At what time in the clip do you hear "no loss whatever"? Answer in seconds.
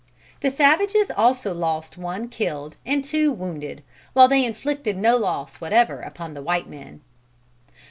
4.97-6.01